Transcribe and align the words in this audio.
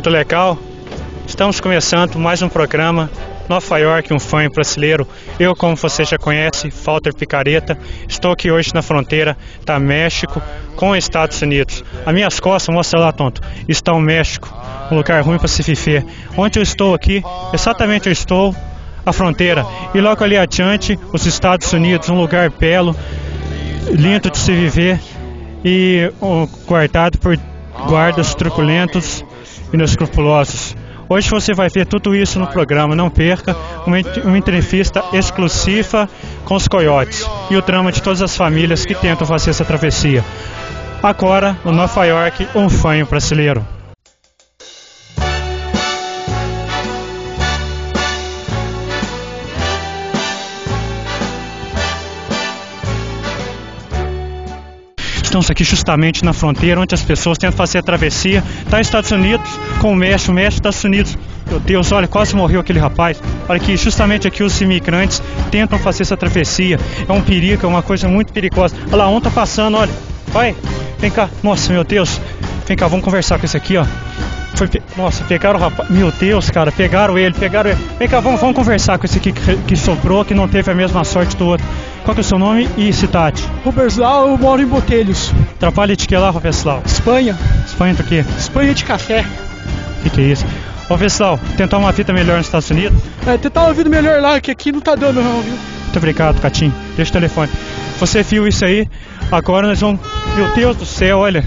tudo 0.00 0.10
legal? 0.10 0.56
Estamos 1.26 1.58
começando 1.58 2.20
mais 2.20 2.40
um 2.40 2.48
programa 2.48 3.10
Nova 3.48 3.78
York, 3.78 4.14
um 4.14 4.20
fã 4.20 4.48
brasileiro. 4.48 5.04
Eu, 5.40 5.56
como 5.56 5.74
você 5.74 6.04
já 6.04 6.16
conhece, 6.16 6.72
Walter 6.84 7.12
Picareta, 7.12 7.76
estou 8.08 8.30
aqui 8.30 8.48
hoje 8.48 8.72
na 8.72 8.80
fronteira 8.80 9.36
da 9.66 9.76
México 9.80 10.40
com 10.76 10.92
os 10.92 10.98
Estados 10.98 11.42
Unidos. 11.42 11.82
As 12.06 12.14
minhas 12.14 12.38
costas, 12.38 12.72
mostra 12.72 13.00
lá, 13.00 13.10
tonto, 13.10 13.40
está 13.66 13.92
o 13.92 14.00
México, 14.00 14.48
um 14.88 14.94
lugar 14.94 15.20
ruim 15.24 15.36
para 15.36 15.48
se 15.48 15.64
viver. 15.64 16.06
Onde 16.36 16.60
eu 16.60 16.62
estou 16.62 16.94
aqui, 16.94 17.20
exatamente 17.52 18.06
eu 18.06 18.12
estou 18.12 18.54
a 19.04 19.12
fronteira. 19.12 19.66
E 19.92 20.00
logo 20.00 20.22
ali 20.22 20.38
adiante, 20.38 20.96
os 21.12 21.26
Estados 21.26 21.72
Unidos, 21.72 22.08
um 22.08 22.20
lugar 22.20 22.50
belo, 22.50 22.94
lindo 23.90 24.30
de 24.30 24.38
se 24.38 24.52
viver 24.52 25.00
e 25.64 26.08
guardado 26.68 27.18
por 27.18 27.36
guardas 27.88 28.32
truculentos 28.36 29.24
inescrupulosos. 29.72 30.76
Hoje 31.08 31.30
você 31.30 31.54
vai 31.54 31.70
ver 31.70 31.86
tudo 31.86 32.14
isso 32.14 32.38
no 32.38 32.46
programa, 32.46 32.94
não 32.94 33.08
perca 33.08 33.56
uma, 33.86 34.36
entrevista 34.36 35.02
exclusiva 35.12 36.08
com 36.44 36.54
os 36.54 36.68
coiotes 36.68 37.26
e 37.50 37.56
o 37.56 37.62
drama 37.62 37.90
de 37.90 38.02
todas 38.02 38.20
as 38.20 38.36
famílias 38.36 38.84
que 38.84 38.94
tentam 38.94 39.26
fazer 39.26 39.50
essa 39.50 39.64
travessia. 39.64 40.22
Agora, 41.02 41.56
no 41.64 41.72
Nova 41.72 42.04
York, 42.04 42.46
um 42.54 42.68
fanho 42.68 43.06
brasileiro. 43.06 43.77
Estamos 55.38 55.52
aqui 55.52 55.62
justamente 55.62 56.24
na 56.24 56.32
fronteira 56.32 56.80
onde 56.80 56.96
as 56.96 57.02
pessoas 57.04 57.38
tentam 57.38 57.56
fazer 57.56 57.78
a 57.78 57.82
travessia. 57.82 58.42
Está 58.64 58.80
Estados 58.80 59.12
Unidos 59.12 59.48
com 59.80 59.92
o 59.92 59.94
México, 59.94 60.32
o 60.32 60.34
México, 60.34 60.54
Estados 60.54 60.82
Unidos. 60.82 61.16
Meu 61.48 61.60
Deus, 61.60 61.92
olha, 61.92 62.08
quase 62.08 62.34
morreu 62.34 62.58
aquele 62.58 62.80
rapaz. 62.80 63.22
Olha 63.48 63.60
que 63.60 63.76
justamente 63.76 64.26
aqui 64.26 64.42
os 64.42 64.60
imigrantes 64.60 65.22
tentam 65.48 65.78
fazer 65.78 66.02
essa 66.02 66.16
travessia. 66.16 66.76
É 67.08 67.12
um 67.12 67.20
perigo, 67.20 67.64
é 67.64 67.68
uma 67.68 67.82
coisa 67.82 68.08
muito 68.08 68.32
perigosa. 68.32 68.74
Olha 68.88 68.96
lá, 68.96 69.08
um 69.08 69.20
tá 69.20 69.30
passando, 69.30 69.76
olha. 69.76 69.92
Vai, 70.32 70.56
vem 70.98 71.08
cá. 71.08 71.30
Nossa, 71.40 71.72
meu 71.72 71.84
Deus. 71.84 72.20
Vem 72.66 72.76
cá, 72.76 72.88
vamos 72.88 73.04
conversar 73.04 73.38
com 73.38 73.46
esse 73.46 73.56
aqui, 73.56 73.76
ó. 73.76 73.86
Foi, 74.56 74.68
nossa, 74.96 75.22
pegaram 75.22 75.60
o 75.60 75.62
rapaz. 75.62 75.88
Meu 75.88 76.10
Deus, 76.10 76.50
cara, 76.50 76.72
pegaram 76.72 77.16
ele, 77.16 77.32
pegaram 77.32 77.70
ele. 77.70 77.78
Vem 77.96 78.08
cá, 78.08 78.18
vamos, 78.18 78.40
vamos 78.40 78.56
conversar 78.56 78.98
com 78.98 79.06
esse 79.06 79.18
aqui 79.18 79.30
que, 79.30 79.56
que 79.56 79.76
sobrou, 79.76 80.24
que 80.24 80.34
não 80.34 80.48
teve 80.48 80.68
a 80.72 80.74
mesma 80.74 81.04
sorte 81.04 81.36
do 81.36 81.46
outro. 81.46 81.64
Qual 82.08 82.14
que 82.14 82.20
é 82.20 82.24
o 82.24 82.24
seu 82.24 82.38
nome 82.38 82.66
e 82.78 82.90
cidade? 82.90 83.46
Rubenslau, 83.62 84.28
eu 84.28 84.38
moro 84.38 84.62
em 84.62 84.66
Botelhos. 84.66 85.30
Trabalha 85.58 85.94
de 85.94 86.08
que 86.08 86.16
lá, 86.16 86.30
Rubenslau? 86.30 86.82
Espanha. 86.86 87.36
Espanha 87.66 87.92
do 87.92 88.02
quê? 88.02 88.24
Espanha 88.38 88.72
de 88.72 88.82
café. 88.82 89.26
O 89.98 90.02
que, 90.04 90.08
que 90.08 90.20
é 90.22 90.24
isso? 90.24 90.46
Ô 90.88 90.96
tentar 91.58 91.76
uma 91.76 91.92
vida 91.92 92.10
melhor 92.14 92.38
nos 92.38 92.46
Estados 92.46 92.70
Unidos? 92.70 92.98
É, 93.26 93.36
tentar 93.36 93.64
uma 93.64 93.74
vida 93.74 93.90
melhor 93.90 94.22
lá, 94.22 94.40
que 94.40 94.50
aqui 94.50 94.72
não 94.72 94.80
tá 94.80 94.94
dando 94.94 95.20
não, 95.20 95.42
viu? 95.42 95.52
Muito 95.52 95.98
obrigado, 95.98 96.40
Catim. 96.40 96.72
Deixa 96.96 97.10
o 97.10 97.12
telefone. 97.12 97.52
Você 98.00 98.22
viu 98.22 98.48
isso 98.48 98.64
aí? 98.64 98.88
Agora 99.30 99.66
nós 99.66 99.78
vamos. 99.78 100.00
Meu 100.34 100.50
Deus 100.54 100.76
do 100.76 100.86
céu, 100.86 101.18
olha. 101.18 101.44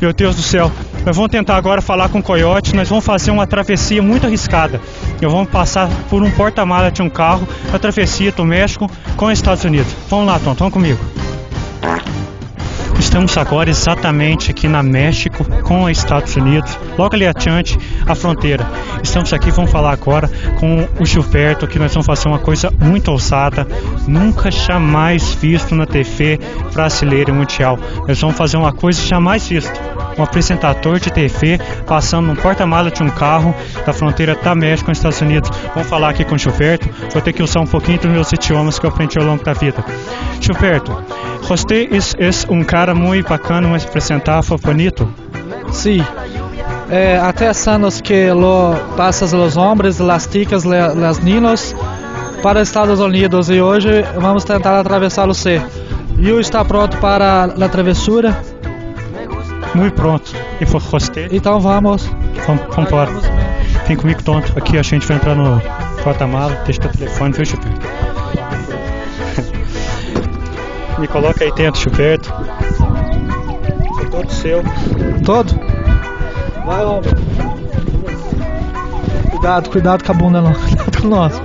Meu 0.00 0.14
Deus 0.14 0.34
do 0.34 0.42
céu. 0.42 0.72
Nós 1.06 1.14
vamos 1.14 1.30
tentar 1.30 1.56
agora 1.56 1.80
falar 1.80 2.08
com 2.08 2.18
o 2.18 2.22
Coyote. 2.22 2.74
Nós 2.74 2.88
vamos 2.88 3.04
fazer 3.04 3.30
uma 3.30 3.46
travessia 3.46 4.02
muito 4.02 4.26
arriscada. 4.26 4.80
Nós 5.22 5.32
vamos 5.32 5.48
passar 5.48 5.88
por 6.10 6.20
um 6.20 6.30
porta-mala 6.32 6.90
de 6.90 7.00
um 7.00 7.08
carro, 7.08 7.46
a 7.72 7.78
travessia 7.78 8.32
do 8.32 8.44
México 8.44 8.90
com 9.16 9.26
os 9.26 9.32
Estados 9.34 9.62
Unidos. 9.62 9.94
Vamos 10.10 10.26
lá, 10.26 10.40
Tom, 10.40 10.54
vamos 10.54 10.74
comigo. 10.74 10.98
Estamos 12.98 13.38
agora 13.38 13.70
exatamente 13.70 14.50
aqui 14.50 14.66
na 14.66 14.82
México 14.82 15.44
com 15.62 15.84
os 15.84 15.96
Estados 15.96 16.34
Unidos, 16.34 16.76
logo 16.98 17.14
ali 17.14 17.26
adiante 17.26 17.78
a 18.04 18.14
fronteira. 18.14 18.66
Estamos 19.00 19.32
aqui, 19.32 19.52
vamos 19.52 19.70
falar 19.70 19.92
agora 19.92 20.28
com 20.58 20.88
o 20.98 21.06
Gilberto, 21.06 21.68
que 21.68 21.78
nós 21.78 21.92
vamos 21.92 22.06
fazer 22.06 22.26
uma 22.26 22.40
coisa 22.40 22.70
muito 22.80 23.12
ousada, 23.12 23.66
nunca 24.08 24.50
jamais 24.50 25.34
visto 25.34 25.74
na 25.74 25.86
TV 25.86 26.40
brasileira 26.74 27.30
e 27.30 27.32
mundial. 27.32 27.78
Nós 28.08 28.20
vamos 28.20 28.36
fazer 28.36 28.56
uma 28.56 28.72
coisa 28.72 29.00
jamais 29.00 29.46
vista. 29.46 29.95
Um 30.18 30.22
apresentador 30.22 30.98
de 30.98 31.10
TV 31.12 31.58
passando 31.86 32.28
no 32.28 32.36
porta-mala 32.36 32.90
de 32.90 33.02
um 33.02 33.10
carro 33.10 33.54
da 33.84 33.92
fronteira 33.92 34.34
da 34.34 34.54
México 34.54 34.86
com 34.86 34.92
os 34.92 34.98
Estados 34.98 35.20
Unidos. 35.20 35.50
Vamos 35.74 35.88
falar 35.88 36.08
aqui 36.10 36.24
com 36.24 36.34
o 36.34 36.38
Gilberto. 36.38 36.88
Vou 37.12 37.20
ter 37.20 37.32
que 37.32 37.42
usar 37.42 37.60
um 37.60 37.66
pouquinho 37.66 37.98
dos 37.98 38.10
meus 38.10 38.32
idiomas 38.32 38.78
que 38.78 38.86
eu 38.86 38.90
aprendi 38.90 39.18
ao 39.18 39.24
longo 39.24 39.44
da 39.44 39.52
vida. 39.52 39.84
Gilberto, 40.40 40.96
você 41.42 41.88
é 42.18 42.52
um 42.52 42.64
cara 42.64 42.94
muito 42.94 43.28
bacana, 43.28 43.68
muito 43.68 43.86
apresentável, 43.86 44.56
bonito. 44.58 45.06
Sí. 45.72 46.02
Eh, 46.90 47.18
hace 47.20 47.68
años 47.68 48.00
que 48.00 48.30
lo 48.32 48.74
pasas 48.96 49.32
los 49.32 49.56
hombres, 49.56 49.98
las 49.98 50.26
chicas, 50.30 50.64
le- 50.64 50.94
los 50.94 51.20
niños 51.20 51.74
para 52.42 52.62
Estados 52.62 53.00
Unidos 53.00 53.50
e 53.50 53.60
hoje 53.60 54.02
vamos 54.20 54.44
tentar 54.44 54.78
atravessar 54.78 55.28
o 55.28 55.34
C. 55.34 55.60
You 56.16 56.38
está 56.38 56.64
pronto 56.64 56.96
para 56.98 57.44
a 57.44 57.68
travessura? 57.68 58.40
Muito 59.76 59.94
pronto. 59.94 60.32
E 60.58 60.64
for 60.64 60.80
você? 60.80 61.28
Então 61.30 61.60
vamos. 61.60 62.06
Vamos, 62.46 62.64
vamos 62.74 62.88
embora. 62.88 63.10
Vem 63.86 63.96
comigo, 63.96 64.22
tonto. 64.22 64.52
Aqui 64.56 64.78
a 64.78 64.82
gente 64.82 65.06
vai 65.06 65.18
entrar 65.18 65.34
no 65.34 65.60
porta-mala. 66.02 66.54
Deixa 66.64 66.80
teu 66.80 66.90
telefone, 66.92 67.34
viu, 67.34 67.44
Gilberto? 67.44 67.86
Me 70.98 71.06
coloca 71.06 71.44
aí 71.44 71.52
dentro, 71.52 71.78
Gilberto. 71.80 72.32
É 74.00 74.04
todo 74.06 74.32
seu. 74.32 74.62
Todo? 75.24 75.54
Vai, 76.64 76.82
homem. 76.84 77.10
Cuidado, 79.30 79.70
cuidado 79.70 80.04
com 80.04 80.12
a 80.12 80.14
bunda 80.14 80.40
não. 80.40 80.54
Cuidado 80.56 81.02
com 81.02 81.08
nós. 81.08 81.38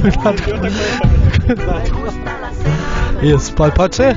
Cuidado 0.00 0.40
com. 1.90 3.26
Isso, 3.26 3.52
pode, 3.54 3.74
pode 3.74 3.96
ser? 3.96 4.16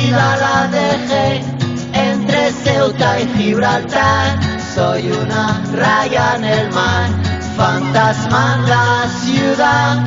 Vida 0.00 0.36
la 0.36 0.68
dejé 0.68 1.40
entre 1.92 2.52
Ceuta 2.52 3.20
y 3.20 3.26
Gibraltar. 3.36 4.38
Soy 4.74 5.10
una 5.10 5.60
raya 5.74 6.36
en 6.36 6.44
el 6.44 6.72
mar, 6.72 7.10
fantasma 7.56 8.54
en 8.54 8.68
la 8.68 9.08
ciudad. 9.24 10.06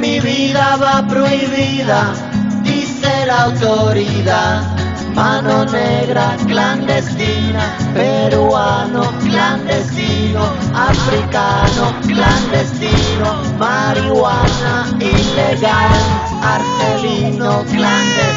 Mi 0.00 0.18
vida 0.18 0.76
va 0.76 1.06
prohibida, 1.06 2.14
dice 2.62 3.26
la 3.26 3.44
autoridad. 3.44 4.62
Mano 5.14 5.64
negra 5.64 6.36
clandestina, 6.46 7.64
peruano 7.94 9.02
clandestino, 9.20 10.42
africano 10.74 11.84
clandestino, 12.06 13.28
marihuana 13.58 14.74
ilegal, 15.00 16.02
argelino 16.42 17.64
clandestino, 17.64 18.35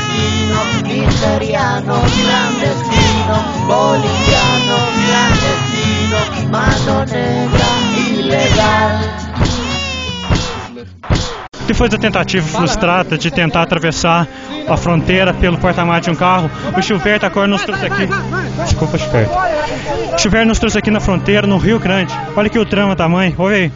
nigeriano 0.89 2.01
clandestino, 2.01 3.35
boliviano 3.67 4.77
clandestino, 5.05 6.19
mano 6.49 7.05
negra 7.05 7.69
ilegal. 8.17 9.19
Depois 11.67 11.91
da 11.91 11.97
tentativa 11.99 12.45
frustrada 12.47 13.15
de 13.15 13.29
tentar 13.29 13.61
atravessar 13.61 14.27
a 14.67 14.75
fronteira 14.75 15.31
pelo 15.35 15.57
porta-malas 15.59 16.01
de 16.01 16.09
um 16.09 16.15
carro, 16.15 16.49
o 16.75 16.81
Gilberto 16.81 17.27
agora 17.27 17.47
nos 17.47 17.61
trouxe 17.61 17.85
aqui. 17.85 18.09
Desculpa, 18.63 18.97
Gilberto. 18.97 19.37
O 20.15 20.17
Gilberto 20.17 20.47
nos 20.47 20.57
trouxe 20.57 20.79
aqui 20.79 20.89
na 20.89 20.99
fronteira, 20.99 21.45
no 21.45 21.59
Rio 21.59 21.79
Grande. 21.79 22.11
Olha 22.35 22.47
aqui 22.47 22.57
o 22.57 22.65
trama 22.65 22.95
tamanho. 22.95 23.35
Olha 23.37 23.55
aí. 23.55 23.71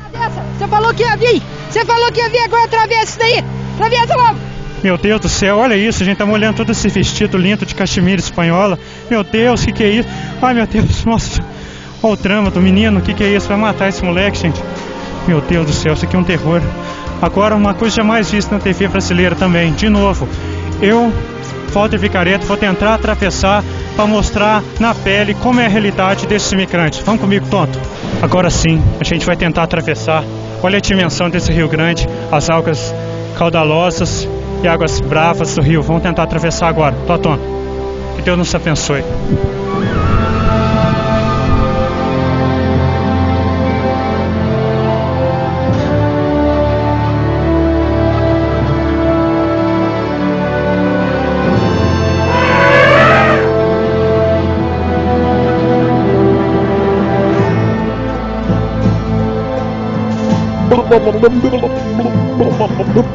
Você 0.58 0.68
falou 0.68 0.92
que 0.94 1.04
ia 1.04 1.16
vir! 1.16 1.42
Você 1.70 1.86
falou 1.86 2.12
que 2.12 2.20
ia 2.20 2.30
vir, 2.30 2.40
agora 2.40 2.64
atravessa 2.64 3.04
isso 3.04 3.20
daí! 3.20 3.44
Atravessa 3.76 4.16
logo! 4.16 4.53
Meu 4.84 4.98
Deus 4.98 5.22
do 5.22 5.30
céu, 5.30 5.60
olha 5.60 5.78
isso, 5.78 6.04
gente 6.04 6.18
tá 6.18 6.26
molhando 6.26 6.58
todo 6.58 6.72
esse 6.72 6.90
vestido 6.90 7.38
lindo 7.38 7.66
de 7.66 7.74
cachemira 7.74 8.20
espanhola. 8.20 8.78
Meu 9.10 9.24
Deus, 9.24 9.64
o 9.64 9.66
que, 9.66 9.72
que 9.72 9.84
é 9.84 9.90
isso? 9.90 10.10
Ai 10.42 10.54
meu 10.54 10.68
Deus, 10.68 11.04
nossa. 11.06 11.42
Olha 12.02 12.14
o 12.14 12.18
trama 12.18 12.52
do 12.52 12.60
menino, 12.60 13.00
o 13.00 13.02
que, 13.02 13.14
que 13.14 13.24
é 13.24 13.30
isso? 13.30 13.48
Vai 13.48 13.56
matar 13.56 13.88
esse 13.88 14.04
moleque, 14.04 14.40
gente. 14.40 14.62
Meu 15.26 15.40
Deus 15.40 15.66
do 15.66 15.72
céu, 15.72 15.94
isso 15.94 16.04
aqui 16.04 16.18
é 16.18 16.20
um 16.20 16.24
terror. 16.24 16.62
Agora, 17.22 17.56
uma 17.56 17.74
coisa 17.74 17.96
jamais 17.96 18.30
vista 18.30 18.54
na 18.54 18.60
TV 18.60 18.90
brasileira 18.90 19.34
também, 19.36 19.72
de 19.72 19.88
novo. 19.88 20.28
Eu 20.82 21.14
Walter 21.72 21.98
Vicareta, 21.98 22.46
vou 22.46 22.58
tentar 22.58 22.94
atravessar 22.94 23.64
para 23.96 24.06
mostrar 24.06 24.62
na 24.82 24.94
pele 24.94 25.34
como 25.34 25.62
é 25.62 25.66
a 25.66 25.70
realidade 25.70 26.28
desses 26.28 26.52
imigrantes. 26.52 27.00
Vamos 27.06 27.22
comigo, 27.22 27.48
tonto? 27.50 27.80
Agora 28.22 28.50
sim, 28.50 28.84
a 29.00 29.04
gente 29.06 29.26
vai 29.26 29.38
tentar 29.38 29.64
atravessar. 29.64 30.26
Olha 30.62 30.78
a 30.78 30.82
dimensão 30.82 31.30
desse 31.30 31.54
Rio 31.54 31.70
Grande, 31.70 32.06
as 32.30 32.50
algas 32.50 32.94
caudalosas 33.38 34.28
e 34.64 34.68
águas 34.68 35.02
bravas 35.02 35.56
do 35.56 35.62
rio. 35.62 35.82
Vamos 35.82 36.02
tentar 36.02 36.24
atravessar 36.24 36.68
agora. 36.68 36.96
Tô 37.06 37.18
tonto. 37.18 37.44
Que 38.16 38.22
Deus 38.22 38.38
nos 38.38 38.56
abençoe. 38.56 39.04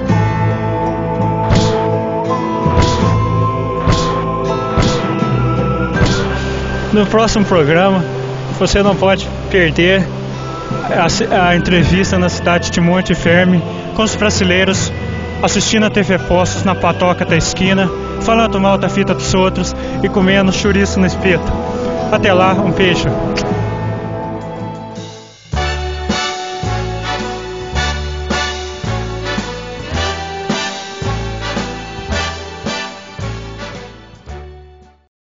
No 6.99 7.06
próximo 7.06 7.45
programa, 7.45 8.05
você 8.59 8.83
não 8.83 8.97
pode 8.97 9.25
perder 9.53 10.05
a, 11.31 11.49
a 11.49 11.55
entrevista 11.55 12.19
na 12.19 12.29
cidade 12.29 12.73
de 12.73 12.81
Monte 12.81 13.15
Ferme 13.15 13.62
com 13.95 14.03
os 14.03 14.17
brasileiros 14.17 14.93
assistindo 15.41 15.87
a 15.87 15.91
TV 15.91 16.19
Postos 16.19 16.65
na 16.65 16.75
patoca 16.75 17.25
da 17.25 17.37
esquina, 17.37 17.89
falando 18.23 18.61
mal 18.61 18.77
da 18.77 18.89
fita 18.89 19.15
dos 19.15 19.33
outros 19.33 19.77
e 20.03 20.09
comendo 20.09 20.53
chouriço 20.53 20.99
no 20.99 21.06
espeto. 21.06 21.53
Até 22.11 22.33
lá, 22.33 22.53
um 22.55 22.73
beijo. 22.73 23.09